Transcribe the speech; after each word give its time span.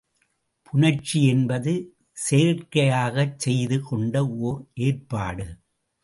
புணர்ச்சி 0.65 1.19
என்பது 1.25 1.73
செயற்கையாகச் 2.29 3.35
செய்து 3.37 3.77
கொண்ட 3.81 4.27
ஓர் 4.41 4.61
ஏற்பாடு. 4.73 5.45